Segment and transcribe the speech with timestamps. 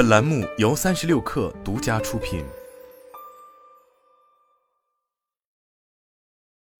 [0.00, 2.42] 本栏目由三十六氪独家出品。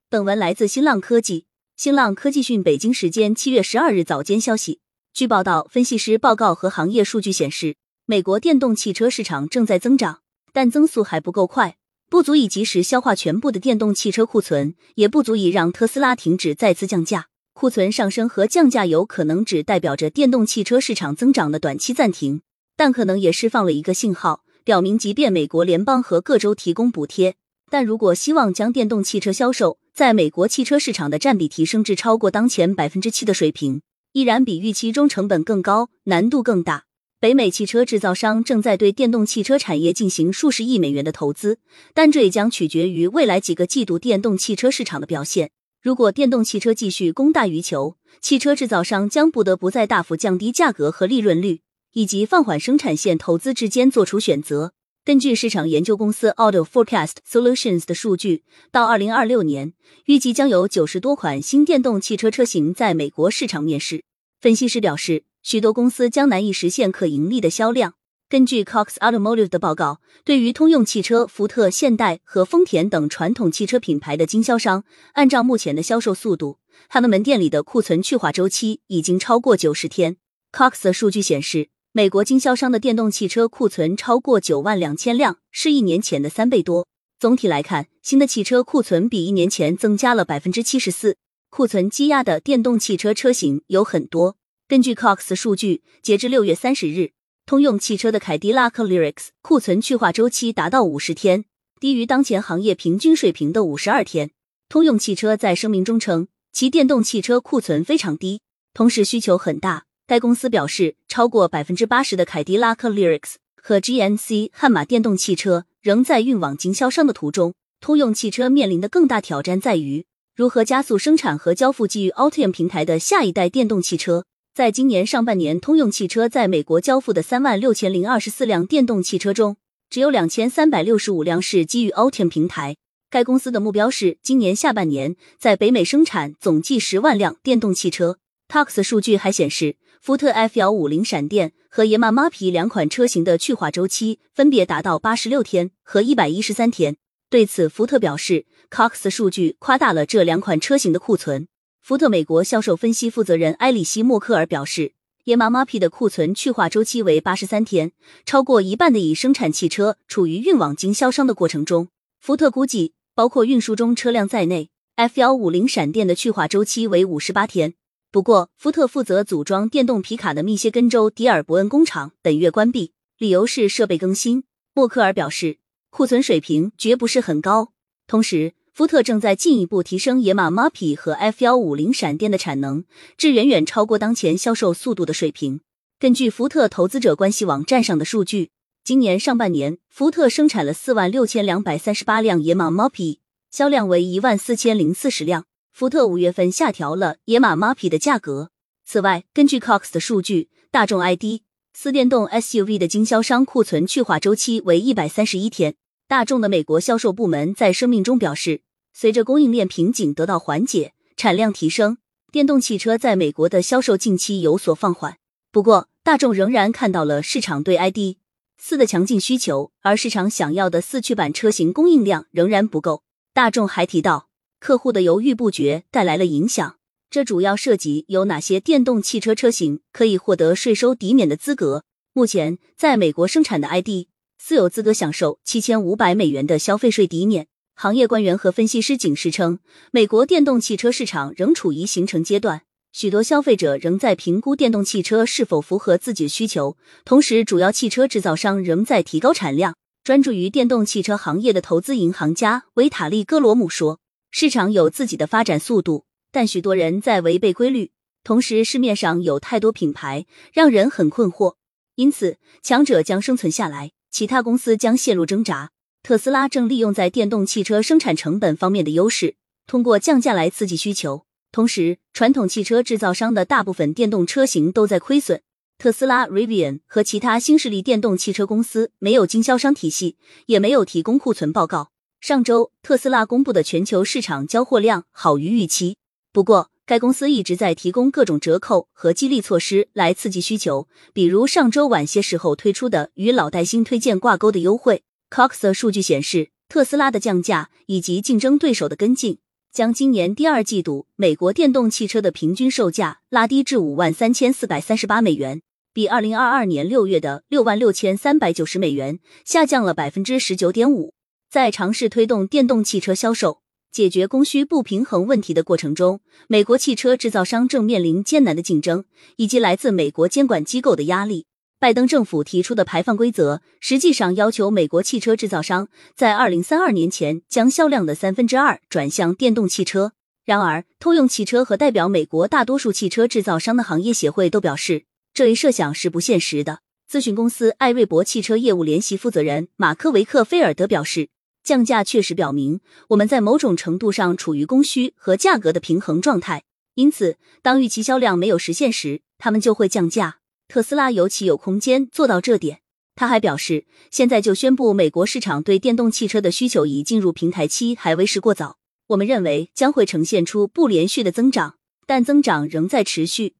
[0.09, 1.45] 本文来自新浪科技。
[1.77, 4.81] 新浪科技讯，北京时间七月十二日早间消息，
[5.13, 10.23] 据报道，分析师报告和行业数据显示，美国电动汽车市场正在增长，
[10.55, 11.77] 但增速还不够快，
[12.09, 17.27] 不足以及时消化全部的电动汽车库存，也不足以让特斯拉停止再次降价。
[17.53, 22.41] 库存上升和降价有可能只代表着电动汽车市场增长的短期暂停，
[22.81, 27.35] 但可能也释放了一个信号，表明即便美国联邦和各州提供补贴，
[27.71, 33.83] 但如果希望将电动汽车销售在美国汽车市场的占比提升至超过当前百分之七的水平，
[34.15, 36.85] 依然比预期中成本更高，难度更大。
[37.21, 41.59] 北美汽车制造商正在对电动汽车产业进行数十亿美元的投资，
[41.93, 45.51] 但这也将取决于未来几个季度电动汽车市场的表现。
[45.83, 51.61] 如果电动汽车继续供大于求，汽车制造商将不得不再大幅降低价格和利润率，
[51.93, 54.73] 以及放缓生产线投资之间做出选择。
[55.05, 59.73] 根据市场研究公司 Auto Forecast Solutions 的数据，到二零二六年，
[60.05, 64.05] 预计将有九十多款新电动汽车车型在美国市场面世。
[64.41, 67.95] 分析师表示，许多公司将难以实现可盈利的销量。
[68.29, 80.19] 根据 Cox Automotive 的报告，对于通用汽车、福特、现代和丰田等传统汽车品牌的经销商，按照目前的销售速度，他们门店里的库存去化周期已经超过九十天。
[80.53, 86.87] Cox 的数据显示，美国经销商的电动汽车库存超过九万两千辆，是一年前的三倍多。
[87.19, 91.17] 总体来看，新的汽车库存比一年前增加了百分之七十四。
[91.49, 94.37] 库存积压的电动汽车车型有很多。
[94.69, 97.11] 根据 Cox 数据，截至六月三十日。
[97.45, 101.45] 通用汽车的凯迪拉克 Lyrics 库存去化周期达到五十天，
[101.81, 104.31] 低于当前行业平均水平的五十二天。
[104.69, 109.87] 通用汽车在声明中称，其电动汽车库存非常低，同时需求很大。
[110.11, 117.55] 该公司表示，超过百分之八十的凯迪拉克 Lyrics 和 GNC 悍马电动汽车仍在运往经销商的途中。
[117.81, 124.25] 通用汽车面临的更大挑战在于，如何加速生产和交付基于 Ultium 平台的下一代电动汽车。
[124.53, 132.75] 在今年上半年，通用汽车在美国交付的三万六千零二十四辆电动汽车中，只有两千三百六十五辆是基于 Ultium 平台。
[133.09, 138.19] 该公司的目标是今年下半年在北美生产总计十万辆电动汽车。
[138.49, 146.97] Tax 数据还显示，福特 F 幺五零闪电和野马 MAPI 两款车型的去化周期分别达到八十六天和一百一十三天。
[147.29, 151.49] 对此，福特表示，Cox 数据夸大了这两款车型的库存。
[151.83, 154.95] 福特美国销售分析负责人埃里希·默克尔表示，
[155.25, 157.93] 野马 MAPI 的库存去化周期为八十三天，
[158.25, 161.89] 超过一半的已生产汽车处于运往经销商的过程中。
[162.19, 167.75] 福特估计，包括运输中车辆在内，F 幺五零闪电的去化周期为五十八天。
[168.13, 174.45] 不过，福特负责组装电动皮卡的密歇根州迪尔伯恩工厂本月关闭，理由是设备更新。
[174.75, 175.59] 默克尔表示，
[175.91, 177.73] 库存水平绝不是很高，
[178.07, 178.55] 同时。
[178.73, 182.85] 福特正在进一步提升野马 m a p i 和 F 幺五零闪电的产能，
[183.19, 185.61] 至远远超过当前销售速度的水平。
[185.99, 188.51] 根据福特投资者关系网站上的数据，
[188.83, 193.21] 今年上半年，福特生产了四万六千两百三十八辆野马 m a p i
[193.51, 195.45] 销量为一万四千零四十辆。
[195.73, 198.51] 福特五月份下调了野马 m a p i 的价格。
[198.85, 201.43] 此外，根据 Cox 的数据，大众 ID
[201.73, 205.77] 四电动 SUV 的经销商库存去化周期为一百三十一天。
[206.09, 211.99] 大众的美国销售部门在声明中表示，随着供应链瓶颈得到缓解，产量提升，
[212.33, 215.19] 电动汽车在美国的销售近期有所放缓。
[215.53, 218.17] 不过，大众仍然看到了市场对 ID
[218.59, 223.05] 四的强劲需求，而市场想要的四驱版车型供应量仍然不够。
[223.33, 224.30] 大众还提到，
[224.61, 226.77] 客户的犹豫不决带来了影响，
[227.11, 231.85] 这主要涉及有哪些电动汽车车型可以获得税收抵免的资格。
[232.13, 234.07] 目前，在美国生产的 ID。
[234.39, 237.47] 私有资格享受七千五百美元的消费税抵免。
[237.75, 239.59] 行业官员和分析师警示称，
[239.91, 242.63] 美国电动汽车市场仍处于形成阶段，
[242.93, 246.77] 许多消费者仍在评估电动汽车是否符合自己的需求。
[247.07, 249.75] 同时，主要汽车制造商仍在提高产量。
[250.05, 254.01] 专注于电动汽车行业的投资银行家维塔利·戈罗姆说
[254.31, 257.93] ：“市场有自己的发展速度，但许多人在违背规律。
[258.23, 261.57] 同时，市面上有太多品牌，让人很困惑。
[261.97, 265.71] 因此，强者将生存下来。”其他公司将陷入挣扎。
[266.03, 269.37] 特斯拉正利用在电动汽车生产成本方面的优势，
[269.67, 271.25] 通过降价来刺激需求。
[271.53, 275.43] 同时，传统汽车制造商的大部分电动车型都在亏损。
[275.79, 280.17] 特斯拉、Rivian 和其他新势力电动汽车公司没有经销商体系，
[280.47, 281.90] 也没有提供库存报告。
[282.21, 285.97] 上周，特斯拉公布的全球市场交货量好于预期。
[286.35, 295.03] 不过，该公司一直在提供各种折扣和激励措施来刺激需求，比如上周晚些时候推出的与老带新推荐挂钩的优惠。
[295.31, 299.39] Cox 的数据显示，特斯拉的降价以及竞争对手的跟进，
[299.73, 305.63] 将今年第二季度美国电动汽车的平均售价拉低至五万三千四百三十八美元，
[305.95, 311.15] 比二零二二年六月的六万六千三百九十美元下降了百分之十九点五。
[311.51, 313.61] 在尝试推动电动汽车销售。
[313.91, 319.05] 解决供需不平衡问题的过程中，美国汽车制造商正面临艰难的竞争，
[319.35, 321.47] 以及来自美国监管机构的压力。
[321.81, 330.13] 拜登政府提出的排放规则，实际上要求美国汽车制造商在二零三二年前将销量的三分之二转向电动汽车。
[330.45, 335.03] 然而，通用汽车和代表美国大多数汽车制造商的行业协会都表示，
[335.35, 336.79] 这一设想是不现实的。
[337.11, 341.29] 咨询公司艾瑞博汽车业务联席负责人马克维克菲尔德表示。
[341.63, 346.65] 降价确实表明我们在某种程度上处于供需和价格的平衡状态，
[346.95, 350.39] 因此当预期销量没有实现时，他们就会降价。
[350.69, 352.81] 特斯拉尤其有空间做到这点。
[353.15, 358.79] 他还表示，现在就宣布美国市场对电动汽车的需求已进入平台期还为时过早。
[359.09, 361.75] 我们认为将会呈现出不连续的增长，
[362.07, 363.57] 但增长仍在持续。